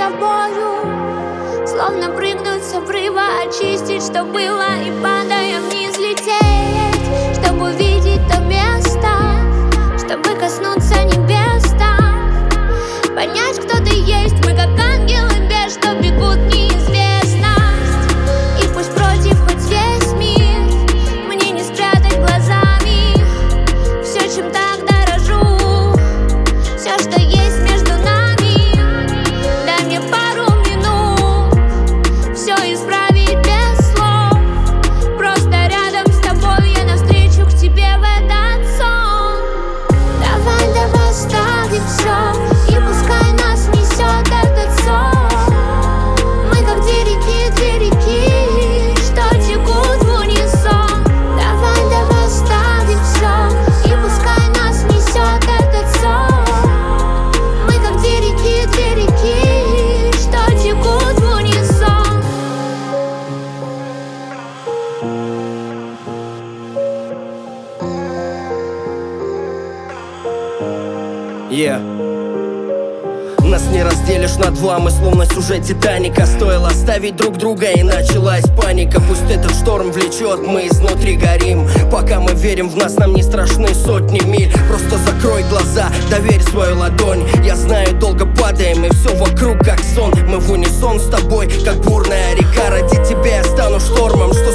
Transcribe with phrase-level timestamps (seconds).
[0.00, 5.79] тобою Словно прыгнуть с обрыва, очистить, что было И падая вниз
[71.50, 71.80] Yeah.
[73.50, 78.44] Нас не разделишь на два, мы словно сюжет Титаника Стоило оставить друг друга и началась
[78.56, 79.00] паника.
[79.00, 81.66] Пусть этот шторм влечет, мы изнутри горим.
[81.90, 84.52] Пока мы верим в нас, нам не страшны сотни миль.
[84.68, 87.26] Просто закрой глаза, доверь свою ладонь.
[87.42, 90.14] Я знаю, долго падаем и все вокруг как сон.
[90.28, 92.70] Мы в унисон с тобой, как бурная река.
[92.70, 94.52] Ради тебя я стану штормом, что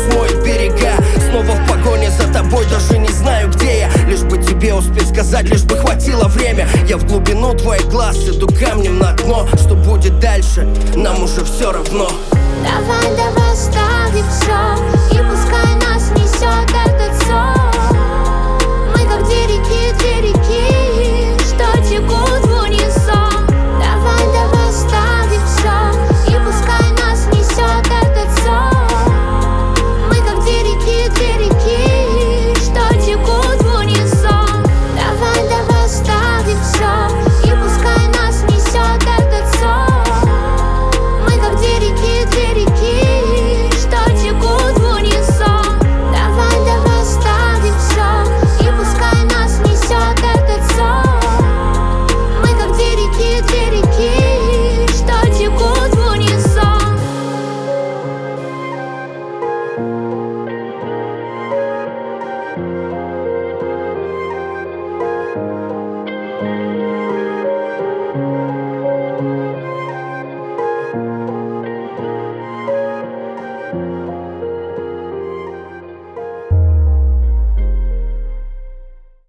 [5.26, 6.68] сказать, лишь бы хватило время.
[6.88, 9.48] Я в глубину твоих глаз иду камнем на дно.
[9.56, 12.10] Что будет дальше, нам уже все равно.
[12.64, 14.95] Давай, давай оставим все